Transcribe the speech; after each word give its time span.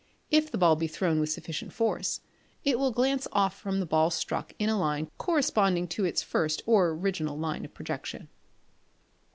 If 0.31 0.49
the 0.49 0.57
ball 0.57 0.75
be 0.75 0.87
thrown 0.87 1.19
with 1.19 1.29
sufficient 1.29 1.71
force, 1.73 2.21
it 2.63 2.79
will 2.79 2.89
glance 2.89 3.27
off 3.33 3.59
from 3.59 3.79
the 3.79 3.85
ball 3.85 4.09
struck 4.09 4.51
in 4.57 4.67
a 4.67 4.75
line 4.79 5.11
corresponding 5.19 5.87
to 5.89 6.05
its 6.05 6.23
first 6.23 6.63
or 6.65 6.89
original 6.89 7.37
line 7.37 7.63
of 7.65 7.75
projection. 7.75 8.27